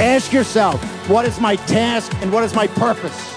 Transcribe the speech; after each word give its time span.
Ask 0.00 0.32
yourself, 0.32 0.82
what 1.10 1.26
is 1.26 1.38
my 1.38 1.56
task 1.56 2.10
and 2.22 2.32
what 2.32 2.42
is 2.42 2.54
my 2.54 2.66
purpose? 2.66 3.34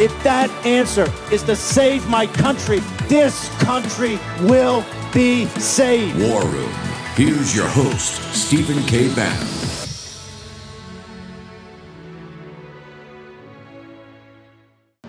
If 0.00 0.10
that 0.24 0.48
answer 0.64 1.12
is 1.30 1.42
to 1.42 1.54
save 1.54 2.08
my 2.08 2.26
country, 2.26 2.78
this 3.06 3.50
country 3.58 4.18
will 4.40 4.82
be 5.12 5.44
saved. 5.60 6.18
War 6.18 6.42
Room. 6.42 6.72
Here's 7.16 7.54
your 7.54 7.68
host, 7.68 8.34
Stephen 8.34 8.82
K. 8.84 9.14
Bannon. 9.14 9.46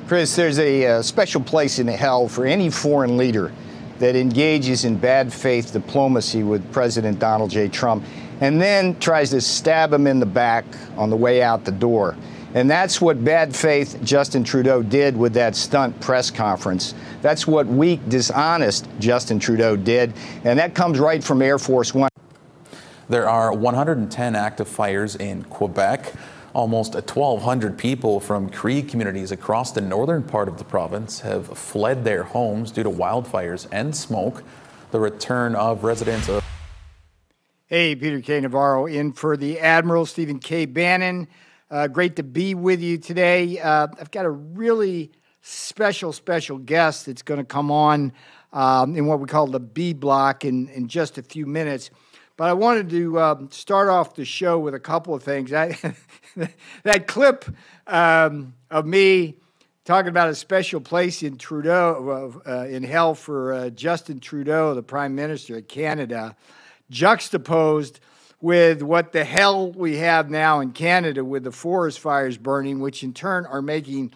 Chris, 0.07 0.35
there's 0.35 0.59
a 0.59 0.87
uh, 0.87 1.01
special 1.01 1.41
place 1.41 1.79
in 1.79 1.87
hell 1.87 2.27
for 2.27 2.45
any 2.45 2.69
foreign 2.69 3.15
leader 3.15 3.53
that 3.99 4.15
engages 4.15 4.85
in 4.85 4.97
bad 4.97 5.33
faith 5.33 5.73
diplomacy 5.73 6.43
with 6.43 6.71
President 6.71 7.19
Donald 7.19 7.49
J. 7.49 7.67
Trump 7.67 8.03
and 8.41 8.61
then 8.61 8.99
tries 8.99 9.31
to 9.31 9.41
stab 9.41 9.91
him 9.91 10.07
in 10.07 10.19
the 10.19 10.25
back 10.25 10.65
on 10.95 11.09
the 11.09 11.15
way 11.15 11.41
out 11.41 11.65
the 11.65 11.71
door. 11.71 12.15
And 12.53 12.69
that's 12.69 13.01
what 13.01 13.23
bad 13.23 13.55
faith 13.55 13.99
Justin 14.03 14.43
Trudeau 14.43 14.81
did 14.81 15.17
with 15.17 15.33
that 15.33 15.55
stunt 15.55 15.99
press 15.99 16.31
conference. 16.31 16.93
That's 17.21 17.45
what 17.45 17.67
weak, 17.67 18.07
dishonest 18.09 18.87
Justin 18.99 19.39
Trudeau 19.39 19.75
did. 19.75 20.13
And 20.43 20.57
that 20.57 20.73
comes 20.73 20.99
right 20.99 21.23
from 21.23 21.41
Air 21.41 21.59
Force 21.59 21.93
One. 21.93 22.09
There 23.09 23.29
are 23.29 23.53
110 23.53 24.35
active 24.35 24.67
fires 24.67 25.15
in 25.15 25.43
Quebec. 25.43 26.13
Almost 26.57 26.95
1,200 26.95 27.77
people 27.77 28.19
from 28.19 28.49
Cree 28.49 28.81
communities 28.81 29.31
across 29.31 29.73
the 29.73 29.79
northern 29.79 30.23
part 30.23 30.47
of 30.47 30.57
the 30.57 30.63
province 30.63 31.19
have 31.19 31.55
fled 31.55 32.03
their 32.03 32.23
homes 32.23 32.71
due 32.71 32.81
to 32.81 32.89
wildfires 32.89 33.67
and 33.71 33.95
smoke. 33.95 34.41
The 34.89 34.99
return 34.99 35.53
of 35.53 35.83
residents 35.83 36.27
of 36.27 36.43
Hey, 37.67 37.95
Peter 37.95 38.21
K. 38.21 38.39
Navarro 38.39 38.87
in 38.87 39.13
for 39.13 39.37
the 39.37 39.59
Admiral 39.59 40.07
Stephen 40.07 40.39
K. 40.39 40.65
Bannon. 40.65 41.27
Uh, 41.69 41.87
great 41.89 42.15
to 42.15 42.23
be 42.23 42.55
with 42.55 42.81
you 42.81 42.97
today. 42.97 43.59
Uh, 43.59 43.85
I've 44.01 44.09
got 44.09 44.25
a 44.25 44.31
really 44.31 45.11
special, 45.41 46.11
special 46.11 46.57
guest 46.57 47.05
that's 47.05 47.21
going 47.21 47.39
to 47.39 47.45
come 47.45 47.69
on 47.69 48.13
um, 48.51 48.95
in 48.95 49.05
what 49.05 49.19
we 49.19 49.27
call 49.27 49.45
the 49.45 49.59
B 49.59 49.93
block 49.93 50.43
in, 50.43 50.69
in 50.69 50.87
just 50.87 51.19
a 51.19 51.21
few 51.21 51.45
minutes. 51.45 51.91
But 52.37 52.49
I 52.49 52.53
wanted 52.53 52.91
to 52.91 53.19
um, 53.19 53.51
start 53.51 53.89
off 53.89 54.13
the 54.13 54.23
show 54.23 54.59
with 54.59 54.75
a 54.75 54.79
couple 54.79 55.15
of 55.15 55.23
things. 55.23 55.51
I, 55.51 55.75
that 56.83 57.07
clip 57.07 57.45
um, 57.87 58.53
of 58.69 58.85
me 58.85 59.37
talking 59.85 60.09
about 60.09 60.29
a 60.29 60.35
special 60.35 60.79
place 60.79 61.23
in 61.23 61.37
Trudeau, 61.37 62.41
uh, 62.45 62.65
in 62.65 62.83
hell 62.83 63.15
for 63.15 63.53
uh, 63.53 63.69
Justin 63.71 64.19
Trudeau, 64.19 64.75
the 64.75 64.83
Prime 64.83 65.15
Minister 65.15 65.57
of 65.57 65.67
Canada 65.67 66.35
juxtaposed 66.91 67.99
with 68.39 68.83
what 68.83 69.13
the 69.13 69.23
hell 69.23 69.71
we 69.71 69.97
have 69.97 70.29
now 70.29 70.59
in 70.59 70.71
Canada 70.71 71.25
with 71.25 71.43
the 71.43 71.51
forest 71.51 71.99
fires 71.99 72.37
burning, 72.37 72.79
which 72.79 73.03
in 73.03 73.13
turn 73.13 73.47
are 73.47 73.63
making 73.63 74.13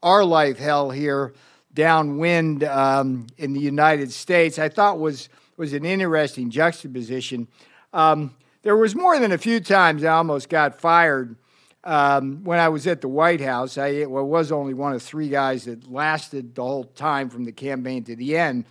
our 0.00 0.24
life 0.24 0.58
hell 0.58 0.90
here 0.90 1.34
downwind 1.72 2.62
um, 2.62 3.26
in 3.36 3.52
the 3.52 3.60
United 3.60 4.12
States, 4.12 4.60
I 4.60 4.68
thought 4.68 5.00
was 5.00 5.28
was 5.56 5.72
an 5.72 5.84
interesting 5.84 6.50
juxtaposition. 6.50 7.48
Um, 7.92 8.34
there 8.62 8.76
was 8.76 8.94
more 8.94 9.18
than 9.18 9.32
a 9.32 9.38
few 9.38 9.60
times 9.60 10.04
I 10.04 10.12
almost 10.12 10.48
got 10.48 10.80
fired 10.80 11.36
um, 11.84 12.42
when 12.44 12.58
I 12.58 12.68
was 12.68 12.86
at 12.86 13.00
the 13.00 13.08
White 13.08 13.40
House. 13.40 13.78
I 13.78 14.06
well, 14.06 14.26
was 14.26 14.50
only 14.50 14.74
one 14.74 14.94
of 14.94 15.02
three 15.02 15.28
guys 15.28 15.64
that 15.64 15.90
lasted 15.90 16.54
the 16.54 16.62
whole 16.62 16.84
time 16.84 17.28
from 17.28 17.44
the 17.44 17.52
campaign 17.52 18.04
to 18.04 18.16
the 18.16 18.36
end. 18.36 18.64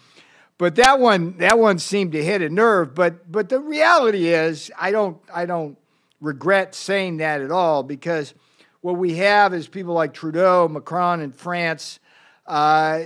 But 0.57 0.75
that 0.75 0.99
one, 0.99 1.37
that 1.37 1.59
one 1.59 1.79
seemed 1.79 2.13
to 2.13 2.23
hit 2.23 2.41
a 2.41 2.49
nerve. 2.49 2.95
But 2.95 3.31
but 3.31 3.49
the 3.49 3.59
reality 3.59 4.27
is, 4.27 4.71
I 4.79 4.91
don't 4.91 5.17
I 5.33 5.45
don't 5.45 5.77
regret 6.21 6.73
saying 6.73 7.17
that 7.17 7.41
at 7.41 7.51
all 7.51 7.83
because 7.83 8.33
what 8.81 8.97
we 8.97 9.15
have 9.15 9.53
is 9.53 9.67
people 9.67 9.93
like 9.93 10.13
Trudeau, 10.13 10.67
Macron 10.67 11.21
in 11.21 11.31
France. 11.31 11.99
Uh, 12.45 13.03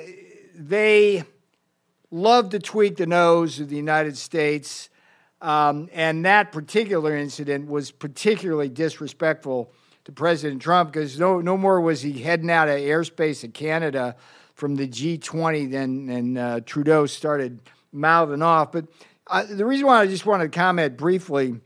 they 0.55 1.23
love 2.11 2.49
to 2.49 2.59
tweak 2.59 2.98
the 2.98 3.05
nose 3.05 3.59
of 3.59 3.70
the 3.70 3.76
United 3.76 4.17
States. 4.17 4.89
Um, 5.42 5.89
and 5.93 6.26
that 6.26 6.52
particular 6.52 7.15
incident 7.15 7.67
was 7.67 7.92
particularly 7.92 8.70
disrespectful 8.70 9.71
to 10.05 10.11
President 10.11 10.61
Trump 10.61 10.92
because 10.92 11.20
no, 11.20 11.42
no 11.42 11.58
more 11.58 11.82
was 11.82 12.02
he 12.02 12.14
heading 12.14 12.49
out 12.49 12.70
of 12.70 12.77
airspace 12.77 13.43
of 13.43 13.54
Canada 13.54 14.15
from 14.55 14.76
the 14.76 14.87
G20 14.87 15.70
than 15.70 16.09
and 16.09 16.37
uh, 16.37 16.59
Trudeau 16.61 17.05
started 17.05 17.59
mouthing 17.92 18.42
off. 18.42 18.71
But 18.71 18.86
uh, 19.27 19.43
the 19.43 19.65
reason 19.65 19.86
why 19.86 19.99
I 19.99 20.08
just 20.08 20.26
wanted 20.26 20.52
to 20.52 20.58
comment 20.58 20.98
briefly 20.98 21.59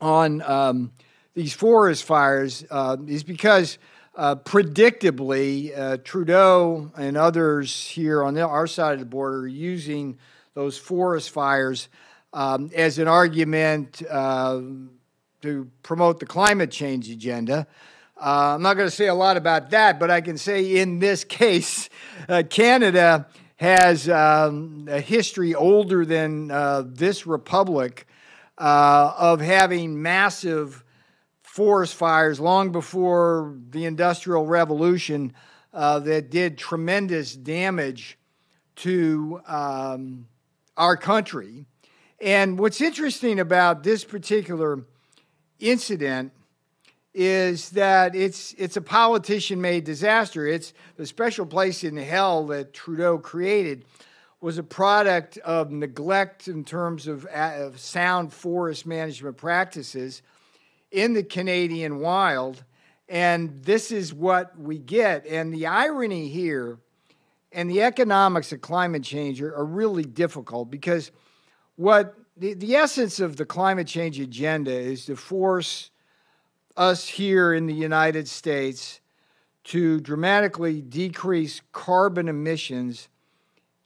on 0.00 0.40
um, 0.42 0.92
these 1.34 1.52
forest 1.52 2.04
fires 2.04 2.64
uh, 2.70 2.96
is 3.06 3.24
because 3.24 3.78
uh, 4.16 4.34
predictably 4.34 5.78
uh, 5.78 5.98
Trudeau 5.98 6.90
and 6.96 7.18
others 7.18 7.86
here 7.86 8.24
on 8.24 8.32
the, 8.32 8.40
our 8.40 8.66
side 8.66 8.94
of 8.94 9.00
the 9.00 9.06
border 9.06 9.40
are 9.40 9.46
using 9.46 10.18
those 10.54 10.78
forest 10.78 11.30
fires 11.30 11.88
um, 12.32 12.70
as 12.74 12.98
an 12.98 13.08
argument 13.08 14.02
uh, 14.08 14.60
to 15.42 15.70
promote 15.82 16.18
the 16.18 16.24
climate 16.24 16.70
change 16.70 17.10
agenda. 17.10 17.66
Uh, 18.18 18.54
I'm 18.54 18.62
not 18.62 18.74
going 18.74 18.88
to 18.88 18.94
say 18.94 19.08
a 19.08 19.14
lot 19.14 19.36
about 19.36 19.68
that, 19.70 20.00
but 20.00 20.10
I 20.10 20.22
can 20.22 20.38
say 20.38 20.76
in 20.78 20.98
this 20.98 21.22
case, 21.22 21.90
uh, 22.26 22.42
Canada 22.48 23.26
has 23.56 24.08
um, 24.08 24.88
a 24.90 25.00
history 25.00 25.54
older 25.54 26.06
than 26.06 26.48
this 26.94 27.26
republic 27.26 28.06
of 28.56 29.40
having 29.42 30.00
massive 30.00 30.85
forest 31.56 31.94
fires 31.94 32.38
long 32.38 32.70
before 32.70 33.56
the 33.70 33.86
Industrial 33.86 34.44
Revolution 34.44 35.32
uh, 35.72 35.98
that 36.00 36.28
did 36.28 36.58
tremendous 36.58 37.34
damage 37.34 38.18
to 38.74 39.40
um, 39.46 40.28
our 40.76 40.98
country. 40.98 41.64
And 42.20 42.58
what's 42.58 42.82
interesting 42.82 43.40
about 43.40 43.84
this 43.84 44.04
particular 44.04 44.84
incident 45.58 46.32
is 47.14 47.70
that 47.70 48.14
it's 48.14 48.52
it's 48.58 48.76
a 48.76 48.82
politician 48.82 49.58
made 49.58 49.84
disaster. 49.84 50.46
It's 50.46 50.74
the 50.98 51.06
special 51.06 51.46
place 51.46 51.84
in 51.84 51.96
hell 51.96 52.48
that 52.48 52.74
Trudeau 52.74 53.16
created 53.16 53.86
was 54.42 54.58
a 54.58 54.62
product 54.62 55.38
of 55.38 55.70
neglect 55.70 56.48
in 56.48 56.64
terms 56.64 57.06
of, 57.06 57.24
of 57.24 57.80
sound 57.80 58.34
forest 58.34 58.84
management 58.84 59.38
practices 59.38 60.20
in 60.96 61.12
the 61.12 61.22
Canadian 61.22 61.98
wild. 62.00 62.64
And 63.06 63.62
this 63.62 63.92
is 63.92 64.14
what 64.14 64.58
we 64.58 64.78
get. 64.78 65.26
And 65.26 65.52
the 65.52 65.66
irony 65.66 66.28
here 66.28 66.78
and 67.52 67.70
the 67.70 67.82
economics 67.82 68.50
of 68.50 68.62
climate 68.62 69.04
change 69.04 69.40
are, 69.42 69.54
are 69.54 69.64
really 69.64 70.04
difficult 70.04 70.70
because 70.70 71.12
what 71.76 72.16
the, 72.36 72.54
the 72.54 72.74
essence 72.74 73.20
of 73.20 73.36
the 73.36 73.44
climate 73.44 73.86
change 73.86 74.18
agenda 74.18 74.72
is 74.72 75.04
to 75.04 75.16
force 75.16 75.90
us 76.78 77.06
here 77.06 77.52
in 77.52 77.66
the 77.66 77.74
United 77.74 78.26
States 78.26 79.00
to 79.64 80.00
dramatically 80.00 80.80
decrease 80.80 81.60
carbon 81.72 82.26
emissions 82.26 83.08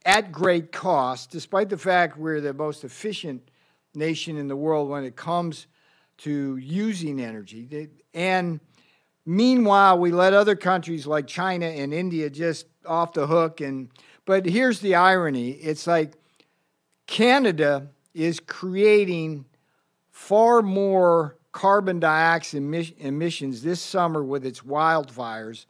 at 0.05 0.31
great 0.31 0.71
cost, 0.71 1.29
despite 1.29 1.69
the 1.69 1.77
fact 1.77 2.17
we're 2.17 2.39
the 2.39 2.53
most 2.53 2.85
efficient 2.85 3.51
nation 3.93 4.37
in 4.37 4.47
the 4.47 4.55
world 4.55 4.89
when 4.89 5.03
it 5.03 5.17
comes 5.17 5.67
to 6.23 6.57
using 6.57 7.19
energy. 7.19 7.89
And 8.13 8.59
meanwhile, 9.25 9.97
we 9.97 10.11
let 10.11 10.33
other 10.33 10.55
countries 10.55 11.07
like 11.07 11.27
China 11.27 11.65
and 11.65 11.93
India 11.93 12.29
just 12.29 12.67
off 12.85 13.13
the 13.13 13.27
hook. 13.27 13.61
And 13.61 13.89
but 14.25 14.45
here's 14.45 14.79
the 14.79 14.95
irony: 14.95 15.51
it's 15.51 15.87
like 15.87 16.13
Canada 17.07 17.87
is 18.13 18.39
creating 18.39 19.45
far 20.09 20.61
more 20.61 21.37
carbon 21.51 21.99
dioxide 21.99 22.61
emissions 22.99 23.61
this 23.61 23.81
summer 23.81 24.23
with 24.23 24.45
its 24.45 24.61
wildfires 24.61 25.65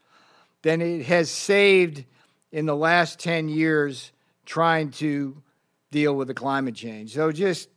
than 0.61 0.81
it 0.81 1.05
has 1.05 1.29
saved 1.29 2.03
in 2.51 2.65
the 2.65 2.75
last 2.75 3.19
10 3.19 3.49
years 3.49 4.11
trying 4.45 4.91
to 4.91 5.41
deal 5.89 6.15
with 6.15 6.27
the 6.27 6.33
climate 6.33 6.75
change. 6.75 7.13
So 7.13 7.31
just 7.31 7.69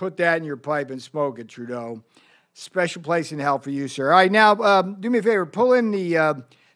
put 0.00 0.16
that 0.16 0.38
in 0.38 0.44
your 0.44 0.56
pipe 0.56 0.90
and 0.90 1.00
smoke 1.00 1.38
it, 1.38 1.46
Trudeau. 1.46 2.02
Special 2.54 3.02
place 3.02 3.32
in 3.32 3.38
hell 3.38 3.58
for 3.58 3.68
you, 3.68 3.86
sir. 3.86 4.06
All 4.06 4.16
right, 4.16 4.32
now 4.32 4.54
um, 4.54 4.96
do 4.98 5.10
me 5.10 5.18
a 5.18 5.22
favor, 5.22 5.44
pull 5.44 5.74
in 5.74 5.90
the 5.90 6.16
uh, 6.16 6.34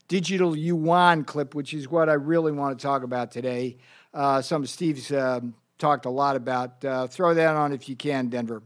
digital 0.09 0.55
yuan 0.55 1.25
clip, 1.25 1.55
which 1.55 1.73
is 1.73 1.89
what 1.89 2.11
I 2.11 2.13
really 2.13 2.53
want 2.53 2.79
to 2.79 2.83
talk 2.83 3.03
about 3.03 3.33
today. 3.33 3.79
Uh, 4.13 4.43
some 4.43 4.67
Steve's 4.67 5.11
uh, 5.11 5.41
talked 5.79 6.05
a 6.05 6.11
lot 6.11 6.37
about. 6.37 6.85
Uh, 6.85 7.07
throw 7.07 7.33
that 7.33 7.57
on 7.57 7.73
if 7.73 7.89
you 7.89 7.97
can, 7.97 8.29
Denver. 8.29 8.63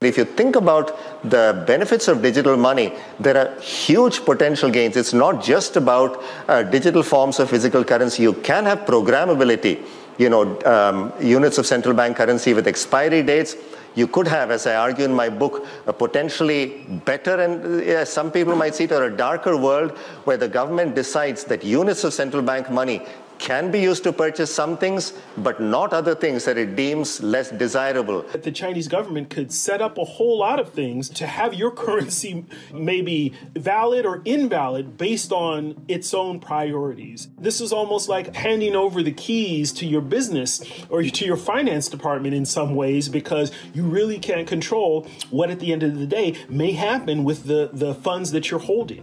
If 0.00 0.18
you 0.18 0.24
think 0.24 0.56
about 0.56 0.98
the 1.22 1.62
benefits 1.66 2.08
of 2.08 2.20
digital 2.20 2.56
money, 2.56 2.92
there 3.20 3.36
are 3.36 3.60
huge 3.60 4.24
potential 4.24 4.70
gains. 4.70 4.96
It's 4.96 5.12
not 5.12 5.44
just 5.44 5.76
about 5.76 6.20
uh, 6.48 6.64
digital 6.64 7.04
forms 7.04 7.38
of 7.38 7.48
physical 7.48 7.84
currency. 7.84 8.24
You 8.24 8.32
can 8.32 8.64
have 8.64 8.80
programmability, 8.80 9.84
you 10.18 10.30
know, 10.30 10.58
um, 10.64 11.12
units 11.22 11.58
of 11.58 11.66
central 11.66 11.94
bank 11.94 12.16
currency 12.16 12.54
with 12.54 12.66
expiry 12.66 13.22
dates. 13.22 13.54
You 13.94 14.06
could 14.06 14.28
have, 14.28 14.50
as 14.50 14.66
I 14.66 14.76
argue 14.76 15.04
in 15.04 15.12
my 15.12 15.28
book, 15.28 15.66
a 15.86 15.92
potentially 15.92 16.86
better 17.04 17.40
and 17.40 18.08
some 18.08 18.30
people 18.30 18.54
might 18.56 18.74
see 18.74 18.84
it 18.84 18.92
or 18.92 19.04
a 19.04 19.16
darker 19.16 19.56
world 19.56 19.92
where 20.24 20.36
the 20.36 20.48
government 20.48 20.94
decides 20.94 21.44
that 21.44 21.64
units 21.64 22.04
of 22.04 22.12
central 22.12 22.42
bank 22.42 22.70
money 22.70 23.02
can 23.40 23.70
be 23.70 23.80
used 23.80 24.04
to 24.04 24.12
purchase 24.12 24.54
some 24.54 24.76
things, 24.76 25.14
but 25.38 25.60
not 25.60 25.94
other 25.94 26.14
things 26.14 26.44
that 26.44 26.58
it 26.58 26.76
deems 26.76 27.22
less 27.22 27.50
desirable. 27.50 28.22
The 28.22 28.52
Chinese 28.52 28.86
government 28.86 29.30
could 29.30 29.50
set 29.50 29.80
up 29.80 29.96
a 29.96 30.04
whole 30.04 30.38
lot 30.38 30.60
of 30.60 30.72
things 30.72 31.08
to 31.08 31.26
have 31.26 31.54
your 31.54 31.70
currency 31.84 32.44
maybe 32.72 33.32
valid 33.56 34.04
or 34.04 34.20
invalid 34.26 34.98
based 34.98 35.32
on 35.32 35.82
its 35.88 36.12
own 36.12 36.38
priorities. 36.38 37.28
This 37.38 37.62
is 37.62 37.72
almost 37.72 38.08
like 38.10 38.36
handing 38.36 38.76
over 38.76 39.02
the 39.02 39.12
keys 39.12 39.72
to 39.72 39.86
your 39.86 40.02
business 40.02 40.62
or 40.90 41.02
to 41.02 41.24
your 41.24 41.38
finance 41.38 41.88
department 41.88 42.34
in 42.34 42.44
some 42.44 42.74
ways 42.74 43.08
because 43.08 43.50
you 43.72 43.84
really 43.84 44.18
can't 44.18 44.46
control 44.46 45.06
what 45.30 45.50
at 45.50 45.60
the 45.60 45.72
end 45.72 45.82
of 45.82 45.98
the 45.98 46.06
day 46.06 46.36
may 46.50 46.72
happen 46.72 47.24
with 47.24 47.44
the, 47.44 47.70
the 47.72 47.94
funds 47.94 48.32
that 48.32 48.50
you're 48.50 48.60
holding. 48.60 49.02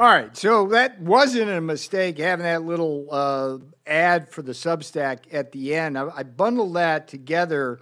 All 0.00 0.06
right, 0.06 0.34
so 0.34 0.66
that 0.68 0.98
wasn't 0.98 1.50
a 1.50 1.60
mistake 1.60 2.16
having 2.16 2.44
that 2.44 2.62
little 2.62 3.06
uh, 3.10 3.58
ad 3.86 4.30
for 4.30 4.40
the 4.40 4.52
Substack 4.52 5.24
at 5.30 5.52
the 5.52 5.74
end. 5.74 5.98
I, 5.98 6.08
I, 6.16 6.22
bundled 6.22 6.72
that 6.76 7.06
together 7.06 7.80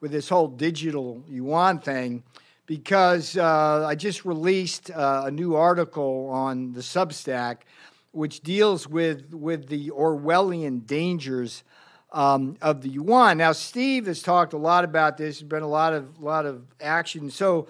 with 0.00 0.12
this 0.12 0.28
whole 0.28 0.46
digital 0.46 1.24
yuan 1.28 1.80
thing 1.80 2.22
because 2.66 3.36
uh, 3.36 3.84
I 3.84 3.96
just 3.96 4.24
released 4.24 4.92
uh, 4.92 5.24
a 5.26 5.30
new 5.32 5.56
article 5.56 6.28
on 6.30 6.72
the 6.72 6.82
Substack, 6.82 7.62
which 8.12 8.42
deals 8.42 8.86
with 8.86 9.34
with 9.34 9.66
the 9.66 9.90
Orwellian 9.90 10.86
dangers 10.86 11.64
um, 12.12 12.56
of 12.62 12.82
the 12.82 12.90
yuan. 12.90 13.38
Now, 13.38 13.50
Steve 13.50 14.06
has 14.06 14.22
talked 14.22 14.52
a 14.52 14.56
lot 14.56 14.84
about 14.84 15.16
this. 15.16 15.40
There's 15.40 15.48
been 15.48 15.64
a 15.64 15.68
lot 15.68 15.94
of 15.94 16.20
lot 16.20 16.46
of 16.46 16.62
action. 16.80 17.28
So 17.28 17.66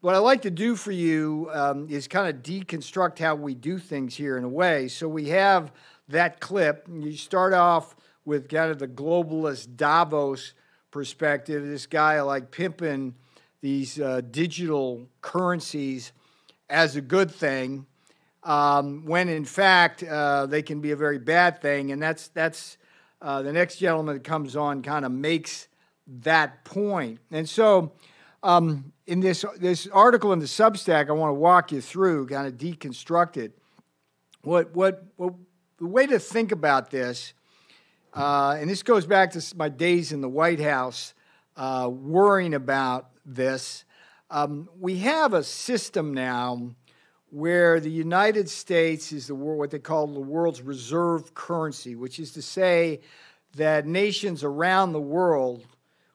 what 0.00 0.14
I 0.14 0.18
like 0.18 0.42
to 0.42 0.50
do 0.50 0.76
for 0.76 0.92
you 0.92 1.50
um, 1.52 1.86
is 1.90 2.08
kind 2.08 2.28
of 2.28 2.42
deconstruct 2.42 3.18
how 3.18 3.34
we 3.34 3.54
do 3.54 3.78
things 3.78 4.16
here 4.16 4.38
in 4.38 4.44
a 4.44 4.48
way. 4.48 4.88
So 4.88 5.08
we 5.08 5.28
have 5.28 5.72
that 6.08 6.40
clip. 6.40 6.88
You 6.90 7.12
start 7.12 7.52
off 7.52 7.94
with 8.24 8.48
kind 8.48 8.70
of 8.70 8.78
the 8.78 8.88
globalist 8.88 9.76
Davos 9.76 10.54
perspective. 10.90 11.66
This 11.66 11.86
guy 11.86 12.20
like 12.22 12.50
pimping 12.50 13.14
these 13.60 14.00
uh, 14.00 14.22
digital 14.30 15.06
currencies 15.20 16.12
as 16.70 16.96
a 16.96 17.00
good 17.02 17.30
thing, 17.30 17.84
um, 18.42 19.04
when 19.04 19.28
in 19.28 19.44
fact 19.44 20.02
uh, 20.02 20.46
they 20.46 20.62
can 20.62 20.80
be 20.80 20.92
a 20.92 20.96
very 20.96 21.18
bad 21.18 21.60
thing. 21.60 21.92
And 21.92 22.00
that's 22.00 22.28
that's 22.28 22.78
uh, 23.20 23.42
the 23.42 23.52
next 23.52 23.76
gentleman 23.76 24.14
that 24.14 24.24
comes 24.24 24.56
on 24.56 24.82
kind 24.82 25.04
of 25.04 25.12
makes 25.12 25.68
that 26.06 26.64
point. 26.64 27.20
And 27.30 27.46
so 27.46 27.92
um, 28.42 28.92
in 29.06 29.20
this 29.20 29.44
this 29.58 29.86
article 29.88 30.32
in 30.32 30.38
the 30.38 30.46
Substack, 30.46 31.08
I 31.08 31.12
want 31.12 31.30
to 31.30 31.34
walk 31.34 31.72
you 31.72 31.80
through, 31.80 32.26
kind 32.26 32.46
of 32.46 32.54
deconstruct 32.54 33.36
it. 33.36 33.52
What 34.42 34.74
what, 34.74 35.04
what 35.16 35.34
the 35.78 35.86
way 35.86 36.06
to 36.06 36.18
think 36.18 36.52
about 36.52 36.90
this, 36.90 37.34
uh, 38.14 38.56
and 38.58 38.68
this 38.68 38.82
goes 38.82 39.06
back 39.06 39.32
to 39.32 39.56
my 39.56 39.68
days 39.68 40.12
in 40.12 40.20
the 40.20 40.28
White 40.28 40.60
House, 40.60 41.14
uh, 41.56 41.90
worrying 41.90 42.54
about 42.54 43.10
this. 43.24 43.84
Um, 44.30 44.68
we 44.78 44.98
have 44.98 45.34
a 45.34 45.42
system 45.42 46.14
now 46.14 46.70
where 47.30 47.78
the 47.80 47.90
United 47.90 48.48
States 48.48 49.12
is 49.12 49.26
the 49.26 49.34
what 49.34 49.70
they 49.70 49.78
call 49.78 50.06
the 50.06 50.20
world's 50.20 50.62
reserve 50.62 51.34
currency, 51.34 51.94
which 51.94 52.18
is 52.18 52.32
to 52.32 52.42
say 52.42 53.00
that 53.56 53.86
nations 53.86 54.44
around 54.44 54.92
the 54.92 55.00
world 55.00 55.64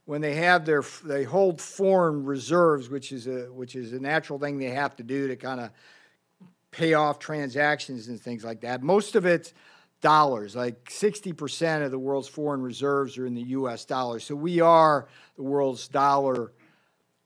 when 0.05 0.21
they 0.21 0.35
have 0.35 0.65
their 0.65 0.83
they 1.03 1.23
hold 1.23 1.61
foreign 1.61 2.25
reserves, 2.25 2.89
which 2.89 3.11
is 3.11 3.27
a 3.27 3.51
which 3.51 3.75
is 3.75 3.93
a 3.93 3.99
natural 3.99 4.39
thing 4.39 4.57
they 4.57 4.71
have 4.71 4.95
to 4.95 5.03
do 5.03 5.27
to 5.27 5.35
kind 5.35 5.59
of 5.59 5.71
pay 6.71 6.93
off 6.93 7.19
transactions 7.19 8.07
and 8.07 8.19
things 8.19 8.43
like 8.43 8.61
that. 8.61 8.83
Most 8.83 9.15
of 9.15 9.25
it's 9.25 9.53
dollars. 10.01 10.55
Like 10.55 10.85
60% 10.89 11.83
of 11.83 11.89
the 11.89 11.97
world's 11.97 12.27
foreign 12.27 12.61
reserves 12.61 13.17
are 13.17 13.25
in 13.25 13.33
the 13.33 13.41
US 13.41 13.85
dollar. 13.85 14.19
So 14.19 14.35
we 14.35 14.59
are 14.59 15.07
the 15.35 15.43
world's 15.43 15.87
dollar 15.87 16.51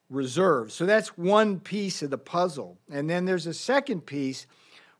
reserve. 0.10 0.72
So 0.72 0.86
that's 0.86 1.18
one 1.18 1.60
piece 1.60 2.02
of 2.02 2.10
the 2.10 2.18
puzzle. 2.18 2.78
And 2.90 3.10
then 3.10 3.26
there's 3.26 3.48
a 3.48 3.54
second 3.54 4.06
piece 4.06 4.48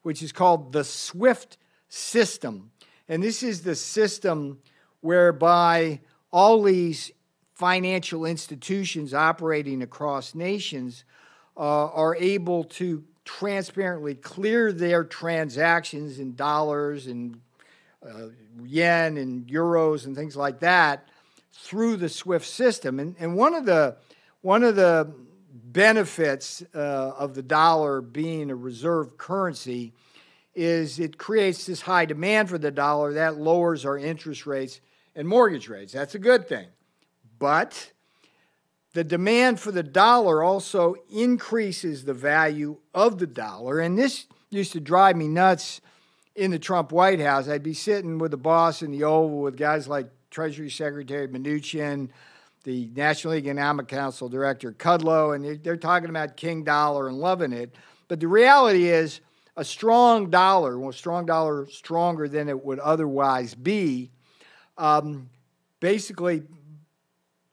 which 0.02 0.22
is 0.22 0.32
called 0.32 0.74
the 0.74 0.84
SWIFT 0.84 1.58
system. 1.88 2.72
And 3.08 3.22
this 3.22 3.44
is 3.44 3.62
the 3.62 3.76
system 3.76 4.60
whereby 5.02 6.02
all 6.32 6.64
these 6.64 7.12
financial 7.60 8.24
institutions 8.24 9.14
operating 9.14 9.82
across 9.82 10.34
nations 10.34 11.04
uh, 11.58 11.88
are 11.88 12.16
able 12.16 12.64
to 12.64 13.04
transparently 13.26 14.16
clear 14.16 14.72
their 14.72 15.04
transactions 15.04 16.20
in 16.20 16.34
dollars 16.36 17.08
and 17.08 17.42
uh, 18.02 18.28
yen 18.64 19.18
and 19.18 19.46
euros 19.46 20.06
and 20.06 20.16
things 20.16 20.38
like 20.38 20.62
that 20.62 21.10
through 21.52 21.98
the 21.98 22.08
SWIFT 22.08 22.46
system. 22.46 22.98
And, 22.98 23.14
and 23.20 23.36
one 23.36 23.54
of 23.54 23.66
the 23.66 23.98
one 24.40 24.64
of 24.64 24.78
the 24.78 25.14
benefits 25.52 26.64
uh, 26.74 26.78
of 26.78 27.34
the 27.34 27.44
dollar 27.44 28.00
being 28.00 28.52
a 28.52 28.56
reserve 28.56 29.18
currency 29.18 29.92
is 30.56 30.98
it 30.98 31.18
creates 31.18 31.66
this 31.66 31.82
high 31.82 32.06
demand 32.06 32.48
for 32.48 32.58
the 32.58 32.72
dollar 32.72 33.12
that 33.16 33.36
lowers 33.36 33.86
our 33.86 33.98
interest 33.98 34.48
rates 34.48 34.80
and 35.14 35.28
mortgage 35.28 35.68
rates. 35.68 35.92
That's 35.92 36.16
a 36.16 36.20
good 36.20 36.48
thing. 36.48 36.68
But 37.40 37.92
the 38.94 39.04
demand 39.04 39.60
for 39.60 39.72
the 39.72 39.84
dollar 39.84 40.44
also 40.44 40.96
increases 41.10 42.04
the 42.04 42.14
value 42.14 42.78
of 42.94 43.18
the 43.18 43.28
dollar. 43.28 43.80
And 43.80 43.98
this 43.98 44.28
used 44.50 44.74
to 44.74 44.80
drive 44.80 45.16
me 45.16 45.28
nuts 45.28 45.82
in 46.36 46.52
the 46.52 46.60
Trump 46.60 46.92
White 46.92 47.20
House. 47.20 47.48
I'd 47.48 47.64
be 47.64 47.74
sitting 47.74 48.18
with 48.18 48.32
the 48.32 48.38
boss 48.38 48.82
in 48.82 48.92
the 48.92 49.04
Oval 49.04 49.42
with 49.42 49.58
guys 49.58 49.88
like 49.88 50.10
Treasury 50.32 50.70
Secretary 50.70 51.28
Mnuchin, 51.28 52.10
the 52.64 52.90
National 52.96 53.36
Economic 53.36 53.88
Council 53.88 54.30
Director 54.30 54.72
Kudlow, 54.72 55.36
and 55.36 55.64
they're 55.64 55.78
talking 55.78 56.10
about 56.10 56.38
King 56.38 56.64
Dollar 56.64 57.08
and 57.08 57.18
loving 57.18 57.54
it. 57.54 57.74
But 58.08 58.20
the 58.20 58.28
reality 58.28 58.90
is, 58.90 59.22
a 59.56 59.64
strong 59.66 60.30
dollar, 60.30 60.80
well, 60.80 60.94
strong 60.94 61.26
dollar 61.26 61.68
stronger 61.68 62.30
than 62.30 62.48
it 62.48 62.64
would 62.64 62.80
otherwise 62.80 63.54
be, 63.54 64.10
um, 64.78 65.30
basically 65.82 66.44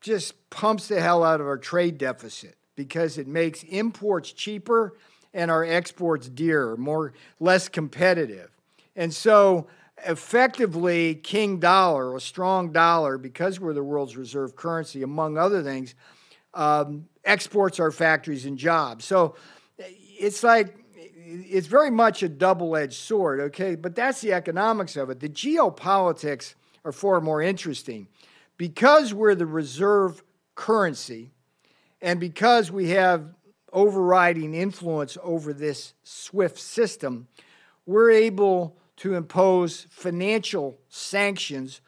just 0.07 0.51
pumps 0.51 0.87
the 0.87 1.01
hell 1.01 1.25
out 1.25 1.41
of 1.41 1.49
our 1.49 1.59
trade 1.59 1.99
deficit 1.99 2.57
because 2.77 3.19
it 3.19 3.27
makes 3.27 3.65
imports 3.65 4.33
cheaper 4.33 4.95
and 5.35 5.51
our 5.51 5.65
exports 5.65 6.29
dearer, 6.29 6.77
more 6.77 7.13
less 7.41 7.69
competitive. 7.69 8.51
And 8.95 9.13
so 9.13 9.67
effectively 10.07 11.17
king 11.17 11.59
dollar, 11.59 12.15
a 12.15 12.21
strong 12.21 12.71
dollar, 12.71 13.19
because 13.19 13.59
we're 13.59 13.73
the 13.73 13.83
world's 13.83 14.17
reserve 14.17 14.55
currency, 14.55 15.03
among 15.03 15.37
other 15.37 15.63
things, 15.65 15.97
um, 16.55 17.09
exports 17.25 17.81
our 17.81 17.91
factories 17.91 18.47
and 18.47 18.57
jobs. 18.57 19.05
So 19.05 19.35
it's 19.77 20.45
like 20.45 20.77
it's 20.99 21.67
very 21.67 21.91
much 21.91 22.23
a 22.23 22.29
double-edged 22.29 22.95
sword, 22.95 23.41
okay? 23.41 23.75
But 23.75 23.97
that's 23.97 24.21
the 24.21 24.33
economics 24.33 24.97
of 24.97 25.11
it. 25.11 25.19
The 25.19 25.29
geopolitics 25.29 26.55
are 26.85 26.93
far 26.93 27.21
more 27.21 27.43
interesting 27.43 28.07
because 28.57 29.13
we're 29.13 29.35
the 29.35 29.47
reserve 29.47 30.23
currency 30.55 31.33
and 32.01 32.21
because 32.21 32.71
we 32.71 32.91
have 32.91 33.35
overriding 33.73 34.55
influence 34.55 35.19
over 35.23 35.53
this 35.53 35.95
SWIFT 36.03 36.59
system, 36.59 37.29
we're 37.85 38.11
able 38.11 38.77
to 38.97 39.15
impose 39.15 39.87
financial 39.91 40.79
sanctions 40.89 41.81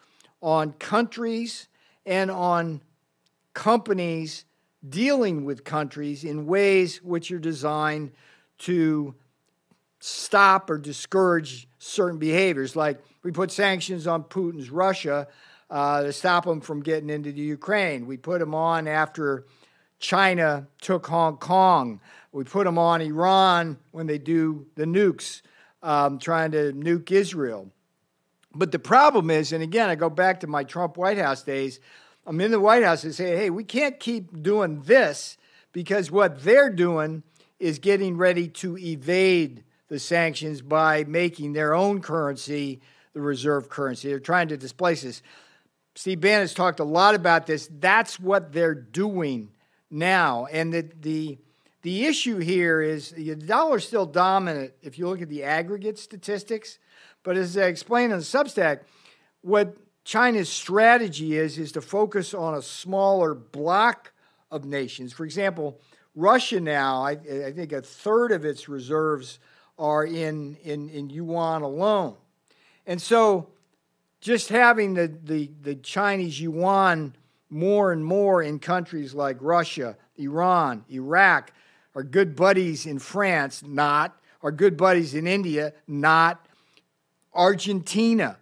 on 0.42 0.72
countries 0.72 1.68
and 2.04 2.30
on 2.30 2.82
companies 3.54 4.44
dealing 4.88 5.44
with 5.44 5.64
countries 5.64 6.24
in 6.24 6.46
ways 6.46 7.02
which 7.02 7.30
are 7.32 7.38
designed 7.38 8.12
to 8.58 9.14
stop 10.00 10.70
or 10.70 10.78
discourage 10.78 11.68
certain 11.78 12.18
behaviors. 12.18 12.76
Like 12.76 13.00
we 13.22 13.32
put 13.32 13.50
sanctions 13.50 14.06
on 14.06 14.24
Putin's 14.24 14.70
Russia 14.70 15.26
uh, 15.70 16.02
to 16.02 16.12
stop 16.12 16.44
them 16.44 16.60
from 16.60 16.82
getting 16.82 17.10
into 17.10 17.32
the 17.32 17.40
Ukraine. 17.40 18.06
We 18.06 18.16
put 18.16 18.40
them 18.40 18.54
on 18.54 18.88
after 18.88 19.46
China 19.98 20.68
took 20.80 21.06
Hong 21.06 21.36
Kong. 21.36 22.00
We 22.32 22.44
put 22.44 22.64
them 22.64 22.78
on 22.78 23.00
Iran 23.00 23.78
when 23.90 24.06
they 24.06 24.18
do 24.18 24.66
the 24.76 24.84
nukes, 24.84 25.42
um, 25.82 26.18
trying 26.18 26.52
to 26.52 26.72
nuke 26.72 27.10
Israel. 27.10 27.70
But 28.54 28.72
the 28.72 28.78
problem 28.78 29.30
is, 29.30 29.52
and 29.52 29.62
again, 29.62 29.90
I 29.90 29.94
go 29.94 30.10
back 30.10 30.40
to 30.40 30.46
my 30.46 30.64
Trump 30.64 30.96
White 30.96 31.18
House 31.18 31.42
days. 31.42 31.80
I'm 32.26 32.40
in 32.40 32.50
the 32.50 32.60
White 32.60 32.84
House 32.84 33.04
and 33.04 33.14
say, 33.14 33.36
hey, 33.36 33.50
we 33.50 33.64
can't 33.64 33.98
keep 34.00 34.42
doing 34.42 34.82
this 34.82 35.36
because 35.72 36.10
what 36.10 36.42
they're 36.42 36.70
doing 36.70 37.22
is 37.58 37.78
getting 37.78 38.16
ready 38.16 38.48
to 38.48 38.78
evade 38.78 39.64
the 39.88 39.98
sanctions 39.98 40.62
by 40.62 41.04
making 41.04 41.52
their 41.52 41.74
own 41.74 42.00
currency 42.00 42.80
the 43.14 43.20
reserve 43.20 43.68
currency. 43.68 44.08
They're 44.08 44.20
trying 44.20 44.48
to 44.48 44.56
displace 44.56 45.04
us. 45.04 45.22
Steve 45.98 46.20
Bannon 46.20 46.42
has 46.42 46.54
talked 46.54 46.78
a 46.78 46.84
lot 46.84 47.16
about 47.16 47.44
this. 47.44 47.68
That's 47.80 48.20
what 48.20 48.52
they're 48.52 48.72
doing 48.72 49.50
now. 49.90 50.46
And 50.52 50.72
the, 50.72 50.88
the, 51.00 51.38
the 51.82 52.06
issue 52.06 52.38
here 52.38 52.80
is 52.80 53.10
the 53.10 53.34
dollar 53.34 53.78
is 53.78 53.84
still 53.88 54.06
dominant 54.06 54.74
if 54.80 54.96
you 54.96 55.08
look 55.08 55.20
at 55.22 55.28
the 55.28 55.42
aggregate 55.42 55.98
statistics. 55.98 56.78
But 57.24 57.36
as 57.36 57.58
I 57.58 57.62
explained 57.62 58.12
on 58.12 58.20
Substack, 58.20 58.82
what 59.40 59.76
China's 60.04 60.48
strategy 60.48 61.36
is 61.36 61.58
is 61.58 61.72
to 61.72 61.80
focus 61.80 62.32
on 62.32 62.54
a 62.54 62.62
smaller 62.62 63.34
block 63.34 64.12
of 64.52 64.64
nations. 64.64 65.12
For 65.12 65.24
example, 65.24 65.80
Russia 66.14 66.60
now, 66.60 67.02
I, 67.02 67.18
I 67.46 67.52
think 67.52 67.72
a 67.72 67.82
third 67.82 68.30
of 68.30 68.44
its 68.44 68.68
reserves 68.68 69.40
are 69.80 70.04
in, 70.04 70.58
in, 70.62 70.90
in 70.90 71.10
yuan 71.10 71.62
alone. 71.62 72.14
And 72.86 73.02
so 73.02 73.48
just 74.20 74.48
having 74.48 74.94
the, 74.94 75.12
the, 75.24 75.50
the 75.62 75.74
Chinese 75.76 76.40
yuan 76.40 77.14
more 77.50 77.92
and 77.92 78.04
more 78.04 78.42
in 78.42 78.58
countries 78.58 79.14
like 79.14 79.36
Russia, 79.40 79.96
Iran, 80.16 80.84
Iraq, 80.90 81.52
our 81.94 82.02
good 82.02 82.36
buddies 82.36 82.86
in 82.86 82.98
France, 82.98 83.62
not. 83.64 84.14
Our 84.42 84.52
good 84.52 84.76
buddies 84.76 85.14
in 85.14 85.26
India, 85.26 85.72
not. 85.86 86.46
Argentina, 87.34 88.38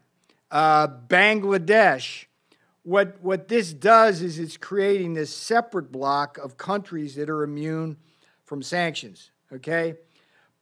uh, 0.51 0.89
Bangladesh. 0.89 2.27
What, 2.83 3.17
what 3.23 3.49
this 3.49 3.73
does 3.73 4.23
is 4.23 4.39
it's 4.39 4.57
creating 4.57 5.15
this 5.15 5.35
separate 5.35 5.91
block 5.91 6.39
of 6.39 6.57
countries 6.57 7.15
that 7.17 7.31
are 7.31 7.43
immune 7.43 7.97
from 8.45 8.63
sanctions, 8.63 9.31
okay? 9.53 9.95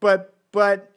But, 0.00 0.34
but 0.52 0.93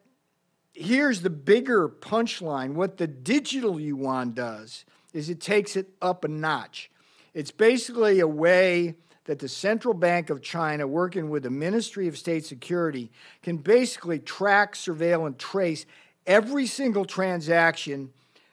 here's 0.77 1.21
the 1.21 1.29
bigger 1.29 1.89
punchline 1.89 2.73
what 2.73 2.97
the 2.97 3.07
digital 3.07 3.79
yuan 3.79 4.33
does 4.33 4.85
is 5.13 5.29
it 5.29 5.41
takes 5.41 5.75
it 5.75 5.89
up 6.01 6.23
a 6.23 6.27
notch. 6.27 6.91
It's 7.33 7.51
basically 7.51 8.19
a 8.19 8.27
way 8.27 8.95
that 9.25 9.39
the 9.39 9.49
Central 9.49 9.93
Bank 9.93 10.29
of 10.29 10.41
China, 10.41 10.87
working 10.87 11.29
with 11.29 11.43
the 11.43 11.49
Ministry 11.49 12.07
of 12.07 12.17
State 12.17 12.45
Security, 12.45 13.11
can 13.41 13.57
basically 13.57 14.19
track, 14.19 14.75
surveil, 14.75 15.25
and 15.25 15.37
trace 15.37 15.85
every 16.25 16.65
single 16.65 17.05
transaction 17.05 18.11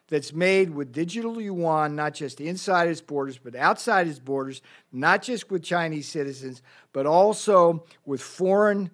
that's 0.09 0.33
made 0.33 0.71
with 0.71 0.93
digital 0.93 1.40
yuan, 1.40 1.95
not 1.95 2.14
just 2.14 2.40
inside 2.40 2.88
its 2.88 3.00
borders, 3.00 3.38
but 3.38 3.54
outside 3.54 4.09
its 4.09 4.19
borders, 4.19 4.62
not 4.93 5.23
just 5.23 5.50
with 5.50 5.62
Chinese 5.62 6.09
citizens, 6.09 6.62
but 6.93 7.07
also 7.07 7.85
with 8.04 8.21
foreign 8.21 8.90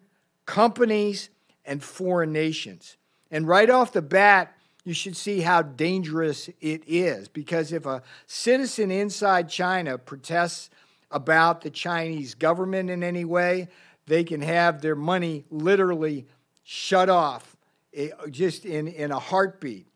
companies 0.46 1.30
and 1.64 1.82
foreign 1.82 2.32
nations. 2.32 2.96
And 3.30 3.46
right 3.46 3.70
off 3.70 3.92
the 3.92 4.02
bat, 4.02 4.54
you 4.84 4.94
should 4.94 5.16
see 5.16 5.40
how 5.40 5.62
dangerous 5.62 6.49
it 6.60 6.82
is 6.87 7.28
because 7.28 7.72
if 7.72 7.87
a 7.87 8.02
citizen 8.26 8.90
inside 8.90 9.49
China 9.49 9.99
protests 9.99 10.70
about 11.10 11.60
the 11.60 11.70
Chinese 11.70 12.34
government 12.34 12.90
in 12.90 13.02
any 13.02 13.25
way, 13.25 13.68
they 14.06 14.25
can 14.25 14.40
have 14.40 14.80
their 14.80 14.96
money 14.96 15.44
literally 15.50 16.26
shut 16.64 17.08
off 17.08 17.56
eh, 17.94 18.08
just 18.30 18.64
in, 18.64 18.88
in 18.88 19.10
a 19.10 19.18
heartbeat. 19.18 19.87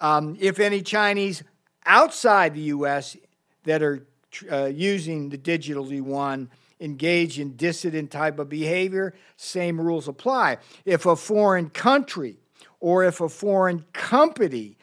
Um, 0.00 0.36
if 0.40 0.60
any 0.60 0.80
Chinese 0.80 1.42
outside 1.84 2.54
the 2.54 2.60
U.S. 2.60 3.16
that 3.64 3.82
are 3.82 4.06
uh, 4.50 4.66
using 4.66 5.28
the 5.28 5.36
digital 5.36 5.92
yuan 5.92 6.50
engage 6.80 7.38
in 7.38 7.56
dissident 7.56 8.10
type 8.10 8.38
of 8.38 8.48
behavior, 8.48 9.12
same 9.36 9.80
rules 9.80 10.08
apply. 10.08 10.58
If 10.84 11.04
a 11.04 11.16
foreign 11.16 11.68
country 11.68 12.38
or 12.80 13.04
if 13.04 13.20
a 13.20 13.28
foreign 13.28 13.84
company 13.92 14.76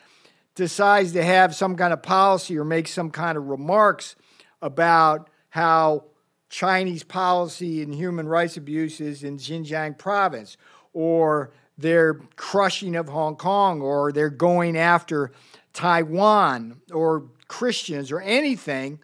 decides 0.56 1.12
to 1.12 1.24
have 1.24 1.56
some 1.56 1.76
kind 1.76 1.94
of 1.94 2.02
policy 2.02 2.58
or 2.58 2.64
make 2.64 2.88
some 2.88 3.12
kind 3.12 3.38
of 3.38 3.48
remarks 3.48 4.16
about 4.62 5.30
how 5.50 6.04
Chinese 6.50 7.04
policy 7.04 7.82
and 7.82 7.94
human 7.94 8.28
rights 8.28 8.58
abuses 8.58 9.24
in 9.24 9.38
Xinjiang 9.38 9.98
province, 9.98 10.58
or 10.94 11.52
their 11.78 12.16
crushing 12.36 12.96
of 12.96 13.10
Hong 13.10 13.36
Kong, 13.36 13.82
or 13.82 14.12
they're 14.12 14.30
going 14.30 14.78
after 14.78 15.32
Taiwan 15.74 16.82
or 16.92 17.26
Christians 17.48 18.12
or 18.12 18.20
anything, 18.22 19.00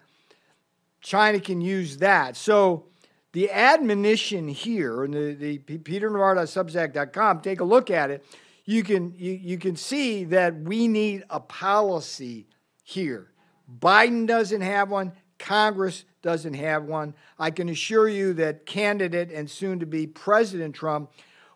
China 1.00 1.38
can 1.38 1.60
use 1.60 1.98
that. 1.98 2.36
So 2.36 2.86
the 3.32 3.50
admonition 3.50 4.48
here, 4.48 5.04
and 5.04 5.14
the, 5.14 5.58
the 5.66 5.78
peternavarro.substack.com, 5.78 7.40
take 7.42 7.60
a 7.60 7.64
look 7.64 7.90
at 7.90 8.10
it 8.10 8.24
you 8.64 8.82
can 8.82 9.14
you, 9.16 9.32
you 9.32 9.58
can 9.58 9.76
see 9.76 10.24
that 10.24 10.56
we 10.56 10.88
need 10.88 11.24
a 11.30 11.40
policy 11.40 12.46
here. 12.82 13.30
Biden 13.80 14.26
doesn't 14.26 14.60
have 14.60 14.90
one, 14.90 15.12
Congress 15.38 16.04
doesn't 16.22 16.54
have 16.54 16.84
one. 16.84 17.14
I 17.38 17.50
can 17.50 17.68
assure 17.68 18.08
you 18.08 18.32
that 18.34 18.66
candidate 18.66 19.30
and 19.30 19.50
soon 19.50 19.80
to 19.80 19.86
be 19.86 20.06
President 20.06 20.74
Trump 20.74 21.10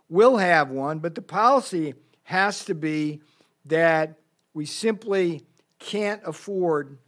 will 0.09 0.37
have 0.37 0.71
one, 0.71 0.99
but 0.99 1.15
the 1.15 1.23
policy 1.23 1.95
has 2.25 2.65
to 2.67 2.75
be 2.75 3.21
that 3.67 4.19
we 4.55 4.67
simply 4.67 5.45
can't 5.79 6.21
afford 6.25 6.99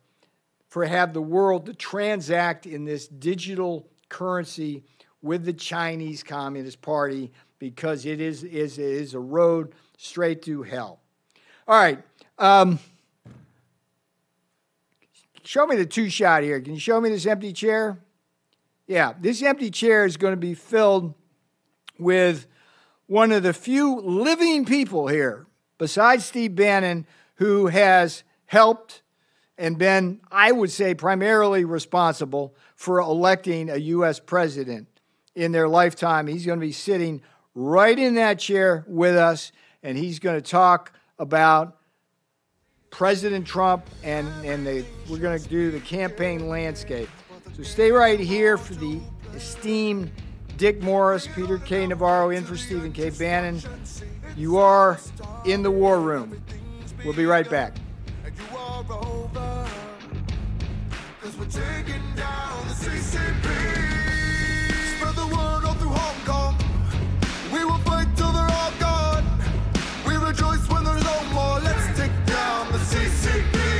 for 0.68 0.84
have 0.84 1.12
the 1.12 1.20
world 1.20 1.66
to 1.66 1.74
transact 1.74 2.64
in 2.64 2.84
this 2.84 3.08
digital 3.08 3.88
currency 4.08 4.84
with 5.22 5.44
the 5.44 5.52
Chinese 5.52 6.22
Communist 6.22 6.80
Party 6.80 7.32
because 7.60 8.06
it 8.06 8.20
is, 8.20 8.42
is, 8.42 8.78
is 8.78 9.14
a 9.14 9.20
road 9.20 9.72
straight 9.96 10.42
to 10.42 10.62
hell. 10.62 10.98
All 11.68 11.78
right. 11.78 12.02
Um, 12.38 12.80
show 15.44 15.66
me 15.66 15.76
the 15.76 15.86
two 15.86 16.10
shot 16.10 16.42
here. 16.42 16.60
Can 16.60 16.74
you 16.74 16.80
show 16.80 17.00
me 17.00 17.10
this 17.10 17.26
empty 17.26 17.52
chair? 17.52 17.98
Yeah, 18.88 19.12
this 19.20 19.40
empty 19.42 19.70
chair 19.70 20.04
is 20.04 20.16
going 20.16 20.32
to 20.32 20.40
be 20.40 20.54
filled 20.54 21.14
with 21.96 22.48
one 23.06 23.30
of 23.30 23.42
the 23.42 23.52
few 23.52 24.00
living 24.00 24.64
people 24.64 25.06
here, 25.06 25.46
besides 25.78 26.24
Steve 26.24 26.56
Bannon, 26.56 27.06
who 27.36 27.66
has 27.66 28.24
helped 28.46 29.02
and 29.58 29.76
been, 29.78 30.20
I 30.32 30.50
would 30.50 30.70
say, 30.70 30.94
primarily 30.94 31.64
responsible 31.64 32.56
for 32.74 32.98
electing 32.98 33.68
a 33.68 33.76
U.S. 33.76 34.18
president 34.18 34.88
in 35.34 35.52
their 35.52 35.68
lifetime. 35.68 36.26
He's 36.26 36.46
going 36.46 36.58
to 36.58 36.66
be 36.66 36.72
sitting 36.72 37.20
right 37.60 37.98
in 37.98 38.14
that 38.14 38.38
chair 38.38 38.84
with 38.88 39.16
us 39.16 39.52
and 39.82 39.96
he's 39.98 40.18
going 40.18 40.40
to 40.40 40.50
talk 40.50 40.92
about 41.18 41.76
President 42.90 43.46
Trump 43.46 43.86
and, 44.02 44.26
and 44.44 44.66
the, 44.66 44.84
we're 45.08 45.18
going 45.18 45.38
to 45.38 45.48
do 45.48 45.70
the 45.70 45.80
campaign 45.80 46.48
landscape. 46.48 47.08
So 47.54 47.62
stay 47.62 47.90
right 47.90 48.18
here 48.18 48.56
for 48.56 48.74
the 48.74 48.98
esteemed 49.34 50.10
Dick 50.56 50.82
Morris, 50.82 51.26
Peter 51.34 51.58
K. 51.58 51.86
Navarro, 51.86 52.30
in 52.30 52.44
for 52.44 52.56
Stephen 52.56 52.92
K. 52.92 53.10
Bannon. 53.10 53.60
You 54.36 54.58
are 54.58 54.98
in 55.44 55.62
the 55.62 55.70
war 55.70 56.00
room. 56.00 56.42
We'll 57.04 57.14
be 57.14 57.26
right 57.26 57.48
back. 57.48 57.76